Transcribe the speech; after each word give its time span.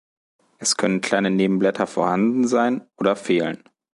Es 0.57 0.77
können 0.77 1.01
kleine 1.01 1.29
Nebenblätter 1.29 1.85
vorhanden 1.85 2.47
sein 2.47 2.87
oder 2.97 3.15
fehlen. 3.15 3.63